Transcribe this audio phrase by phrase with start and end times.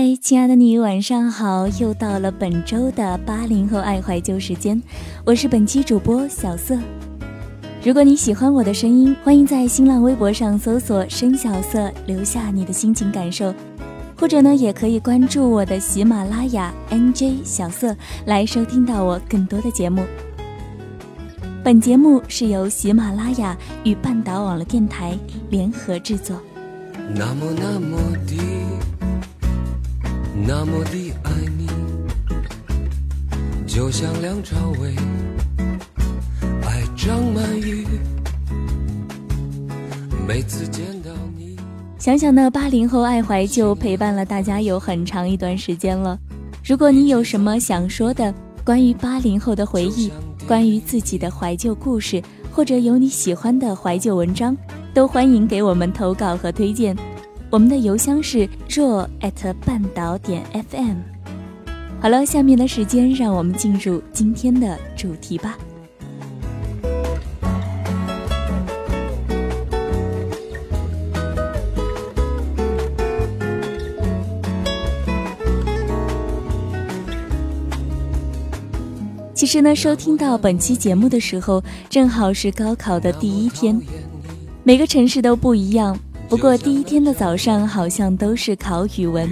[0.00, 1.66] 嗨，亲爱的你，晚上好！
[1.80, 4.80] 又到了本周的八零后爱怀旧时间，
[5.24, 6.78] 我是本期主播小色。
[7.82, 13.52] 如果你喜欢我的声音，欢迎在新浪微博上搜索“声小色”，留下你的心情感受，
[14.16, 20.04] 或者呢，也可以关注我的喜马拉雅 NJ 小色来收听到我更多的节目。
[21.64, 25.18] 本节目是由喜马拉雅与半岛网络电台
[25.50, 26.40] 联合制作。
[27.12, 28.57] 那么那么的。
[30.48, 31.66] 那么的爱你，
[33.66, 34.96] 就像梁朝伟
[36.62, 37.86] 爱张曼玉。
[40.26, 41.54] 每次见到你，
[41.98, 46.18] 想想那八零后爱怀旧陪伴了大家有很长一段时间了。
[46.64, 48.32] 如果你有什么想说的
[48.64, 50.10] 关于八零后的回忆，
[50.46, 54.56] 关于自己的怀旧故事，或者有你喜欢的怀旧文章，
[54.94, 56.96] 都欢迎给我们投稿和推荐。
[57.50, 59.08] 我们的邮箱是若
[59.64, 60.96] 半岛点 fm。
[62.00, 65.56] 好了，下面的时间让我们进入今天的主题吧。
[79.34, 83.80] 其实呢，收听到本期节目的时候，正好是高考的第一天，
[84.64, 85.98] 每个城市都不一样。
[86.28, 89.28] 不过第一天的早上好像都是考语文，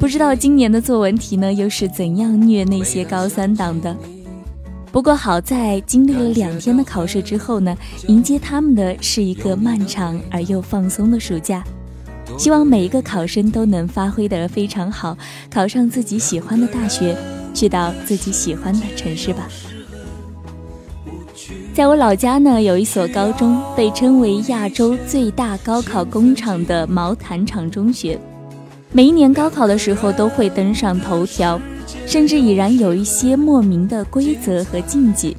[0.00, 3.94] 不知道今年的作文题呢又是怎样虐那些高三党的。
[4.90, 7.76] 不过好在经历了两天的考试之后呢，
[8.08, 11.62] 迎接他们的是一个漫长而又放松的暑假。
[12.38, 15.16] 希望每一个考生都能发挥得非常好，
[15.50, 17.14] 考上自己喜欢的大学，
[17.52, 19.46] 去到自己喜欢的城市吧。
[21.76, 28.18] 在我老家呢，有一所高中，被称为亚洲最大高考工厂的毛坦厂中学。
[28.92, 31.60] 每一年高考的时候都会登上头条，
[32.06, 35.36] 甚至已然有一些莫名的规则和禁忌，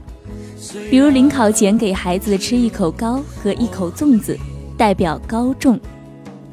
[0.92, 4.38] 比如临考前给孩子吃一口糕和一口粽子，
[4.78, 5.76] 代表高中；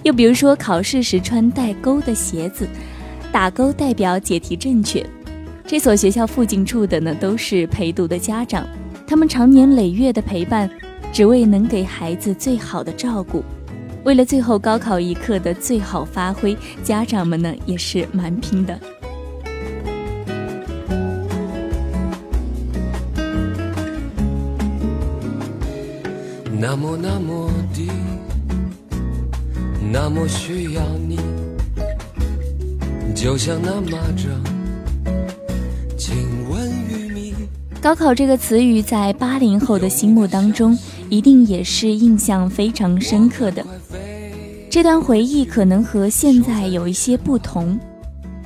[0.03, 2.67] 又比如说考试时穿带钩的鞋子，
[3.31, 5.05] 打勾代表解题正确。
[5.67, 8.67] 这所学校附近住的呢，都是陪读的家长。
[9.07, 10.69] 他们长年累月的陪伴，
[11.13, 13.45] 只为能给孩子最好的照顾。
[14.03, 18.79] 为了最后高考一刻的最好发挥，家长们呢也是蛮拼的。
[26.59, 27.89] 那么那么的，
[29.93, 31.19] 那么需要你，
[33.15, 34.29] 就像那蚂蚱。
[37.85, 40.75] 高考这个词语在八零后的心目当中，
[41.11, 43.63] 一定也是印象非常深刻的。
[44.71, 47.79] 这段回忆可能和现在有一些不同，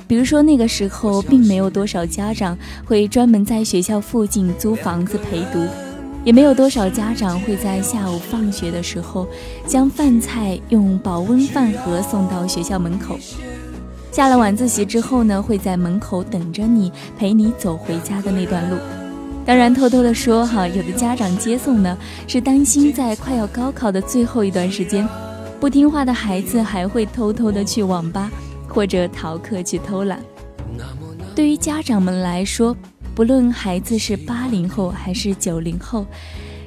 [0.09, 5.65] 比如说那个时候并没有多少家长会专门在学校附近租房子陪读，
[6.25, 9.25] 也没有多少家长会在下午放学的时候
[9.65, 13.17] 将饭菜用保温饭盒送到学校门口。
[14.11, 18.75] 下了晚自习之后呢，会在门口等着你，陪你走回家的那段路。
[19.45, 25.07] 当然，偷偷的说哈，有的家长接送呢，是担心在快要高考的最后一段时间，
[25.59, 28.31] 不听话的孩子还会偷偷的去网吧
[28.67, 30.21] 或者逃课去偷懒。
[31.35, 32.77] 对于家长们来说，
[33.15, 36.05] 不论孩子是八零后还是九零后，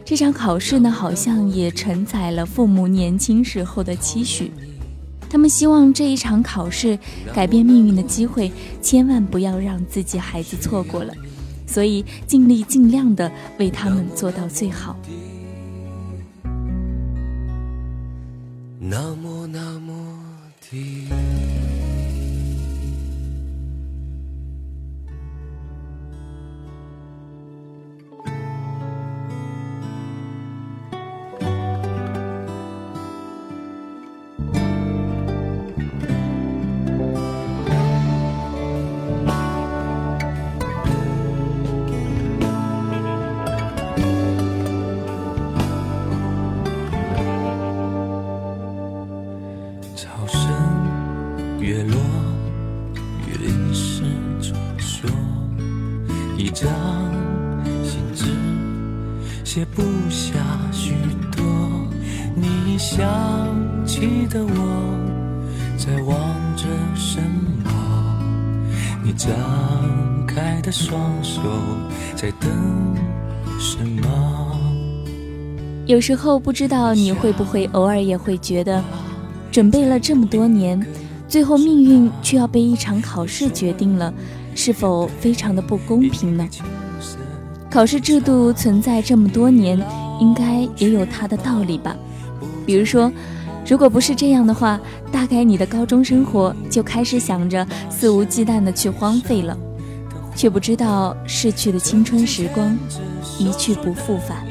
[0.04, 4.50] 这场考试呢，好像也承载了父母年轻时候的期许。
[5.30, 6.98] 他们希望这一场考试
[7.32, 8.50] 改变命运的机会，
[8.82, 11.14] 千万不要让自己孩子错过了。
[11.66, 14.96] 所以，尽力尽量的为他们做到最好。
[18.78, 19.92] 那么那么
[20.70, 21.31] 的。
[56.42, 56.68] 一张
[57.84, 58.24] 信纸
[59.44, 59.80] 写不
[60.10, 60.34] 下
[60.72, 60.92] 许
[61.36, 61.44] 多
[62.34, 62.98] 你想
[63.86, 64.98] 起的我
[65.78, 66.18] 在望
[66.56, 66.64] 着
[66.96, 67.20] 什
[67.62, 67.70] 么
[69.04, 69.30] 你张
[70.26, 71.40] 开的双手
[72.16, 72.50] 在等
[73.60, 74.58] 什么？
[75.86, 78.82] 有时候不知道你会不会偶尔也会觉得
[79.52, 80.84] 准备了这么多年
[81.28, 84.12] 最后命运却要被一场考试决定了，
[84.54, 86.48] 是否非常的不公平呢？
[87.70, 89.80] 考试制度存在这么多年，
[90.20, 91.96] 应该也有它的道理吧？
[92.66, 93.10] 比如说，
[93.66, 94.78] 如果不是这样的话，
[95.10, 99.56] 大概你的高中生活就开始想着肆无忌惮的去荒废了，
[100.36, 102.76] 却不知道逝去的青春时光
[103.38, 104.46] 一去不复返。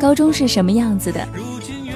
[0.00, 1.28] 高中是什么样子的？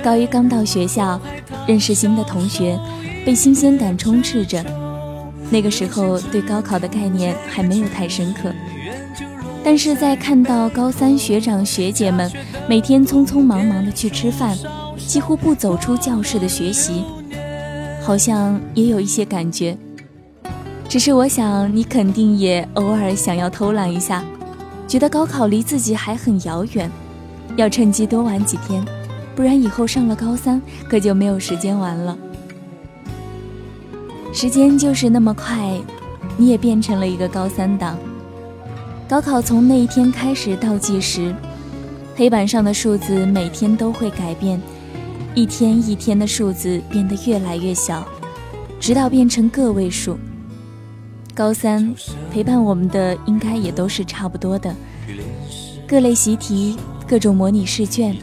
[0.02, 1.18] 高一刚到学校，
[1.66, 2.78] 认识新的同学，
[3.24, 4.62] 被新鲜感充斥着。
[5.52, 8.50] 那个时候对高考的概念还没有太深刻，
[9.62, 12.32] 但是在看到高三学长学姐们
[12.66, 14.56] 每天匆匆忙忙的去吃饭，
[14.96, 17.04] 几乎不走出教室的学习，
[18.02, 19.76] 好像也有一些感觉。
[20.88, 24.24] 只是我想，你肯定也偶尔想要偷懒一下，
[24.88, 26.90] 觉得高考离自己还很遥远。
[27.56, 28.82] 要趁机多玩几天，
[29.36, 32.16] 不然以后上了高三可就没有时间玩了。
[34.32, 35.78] 时间就是那么快，
[36.38, 37.98] 你也变成了一个高三党。
[39.06, 41.34] 高考从那一天开始倒计时，
[42.16, 44.60] 黑板上的数字每天都会改变，
[45.34, 48.06] 一天一天的数字变得越来越小，
[48.80, 50.18] 直到变成个位数。
[51.34, 51.94] 高三
[52.30, 54.74] 陪伴我们的应该也都是差不多的，
[55.86, 56.76] 各类习题。
[57.04, 58.16] 各种模拟试卷，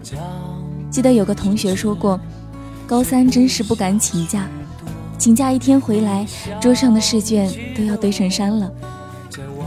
[0.89, 2.19] 记得有个同学说过，
[2.88, 4.47] 高三真是不敢请假，
[5.19, 6.25] 请假一天回来，
[6.62, 8.71] 桌上的试卷都要堆成山了，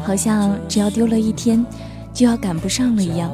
[0.03, 1.65] 好像只要丢了一天，
[2.15, 3.31] 就要赶不上了一样。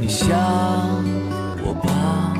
[0.00, 0.30] 你想
[1.62, 2.39] 我吧。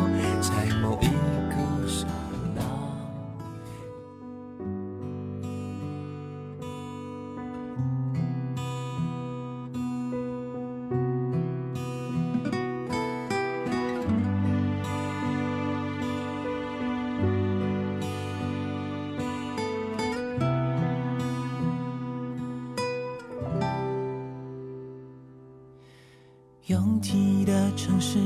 [26.70, 28.16] 拥挤的城市，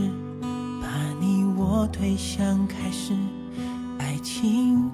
[0.82, 0.86] 把
[1.18, 3.14] 你我推向开始，
[3.98, 4.84] 爱情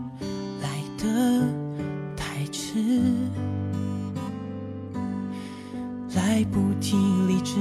[0.62, 1.42] 来得
[2.16, 3.02] 太迟，
[6.14, 7.56] 来不及理智，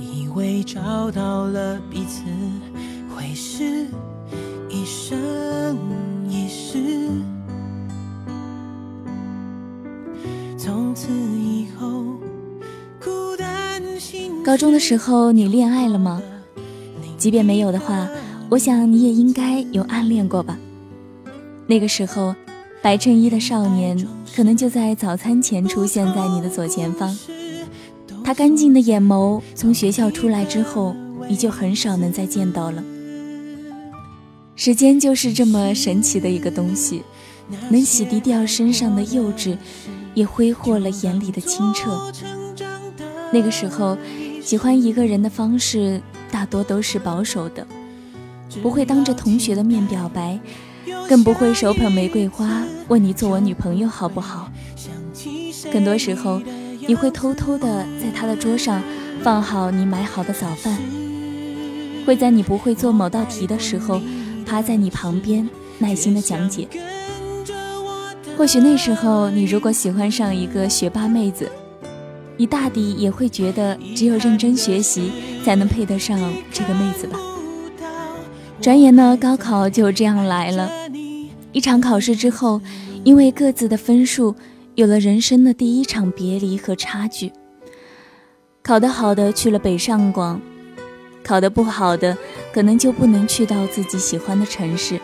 [0.00, 2.24] 以为找到了彼此，
[3.14, 3.77] 会是
[14.48, 16.22] 高中的时候，你恋爱了吗？
[17.18, 18.08] 即便没有的话，
[18.48, 20.58] 我想你也应该有暗恋过吧。
[21.66, 22.34] 那个时候，
[22.80, 27.14] 白衬衣的少年可能就在早餐前出现在你的左前方。
[28.24, 30.96] 他干净的眼眸，从学校出来之后，
[31.28, 32.82] 你就很少能再见到了。
[34.56, 37.02] 时间就是这么神奇的一个东西，
[37.68, 39.58] 能洗涤掉身上的幼稚，
[40.14, 42.10] 也挥霍了眼里的清澈。
[43.30, 43.94] 那个时候。
[44.48, 46.00] 喜欢一个人的方式
[46.30, 47.66] 大多都是保守的，
[48.62, 50.40] 不会当着同学的面表白，
[51.06, 54.50] 更不会手捧玫瑰花问你做我女朋友好不好。
[55.70, 56.40] 更多时候，
[56.86, 58.82] 你会偷偷的在他的桌上
[59.22, 60.78] 放好你买好的早饭，
[62.06, 64.00] 会在你不会做某道题的时候
[64.46, 65.46] 趴在你旁边
[65.76, 66.66] 耐心的讲解。
[68.34, 71.46] 或许那时候，你如果喜欢上一个学霸妹子。
[72.38, 75.12] 你大抵也会觉得，只有认真学习
[75.44, 76.18] 才能配得上
[76.50, 77.18] 这个妹子吧。
[78.60, 80.70] 转眼呢，高考就这样来了。
[81.52, 82.60] 一场考试之后，
[83.04, 84.34] 因为各自的分数，
[84.76, 87.32] 有了人生的第一场别离和差距。
[88.62, 90.40] 考得好的去了北上广，
[91.24, 92.16] 考得不好的
[92.52, 95.00] 可能就不能去到自己喜欢的城市。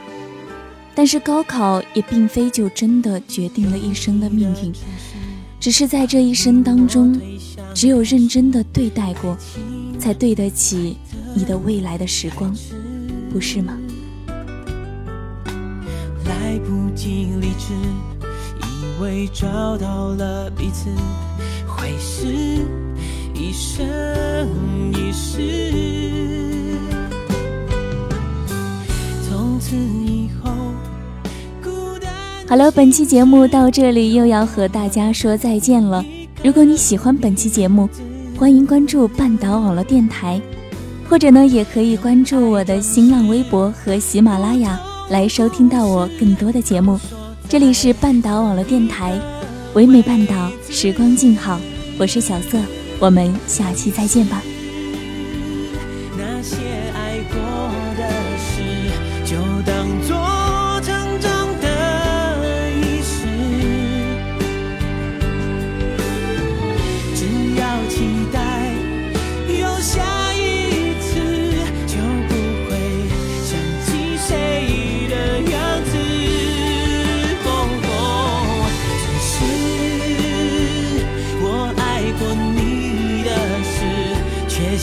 [0.95, 4.73] 但是高考也并非就真的决定了一生的命运。
[5.65, 7.19] 只是在这一生当中，
[7.73, 9.35] 只有认真的对待过，
[9.99, 10.99] 才对得起
[11.35, 12.55] 你的未来的时光，
[13.33, 13.75] 不是吗？
[16.27, 17.73] 来不及理智，
[18.61, 20.91] 以为找到了彼此，
[21.67, 22.27] 会是
[23.33, 23.83] 一生
[24.93, 25.84] 一世。
[32.55, 36.05] 好了，本期节目到这里又要和大家说再见了。
[36.45, 37.91] 如果你喜欢本期节目，
[38.39, 40.41] 欢迎关注半岛网络电台，
[41.11, 44.81] 或者呢，也可以关注我的新浪微博和喜马拉雅
[45.11, 46.97] 来收听到我更多的节目。
[47.49, 49.19] 这里是半岛网络电台，
[49.73, 51.61] 唯美半岛，时光静好，
[51.99, 52.57] 我是小色，
[53.01, 54.41] 我们下期再见吧。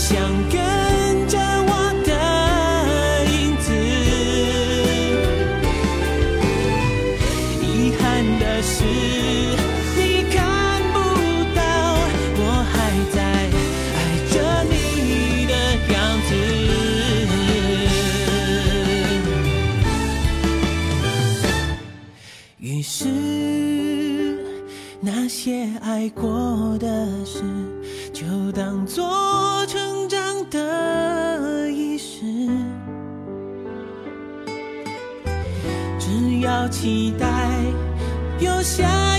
[0.02, 0.18] 想
[0.50, 0.60] 跟
[1.28, 1.72] 着我
[2.04, 2.12] 的
[3.32, 3.70] 影子。
[7.62, 7.64] 遗
[8.00, 8.02] 憾
[8.40, 8.84] 的是，
[9.96, 10.36] 你看
[10.92, 10.98] 不
[11.56, 11.62] 到
[12.36, 12.42] 我
[12.74, 12.74] 还
[13.14, 13.22] 在
[13.94, 14.00] 爱
[14.34, 14.34] 着
[14.72, 15.54] 你的
[15.94, 15.96] 样
[16.28, 16.30] 子。
[22.58, 23.06] 于是，
[25.00, 27.44] 那些爱过的事，
[28.12, 29.64] 就当作
[36.42, 37.28] 要期待
[38.40, 39.11] 有下，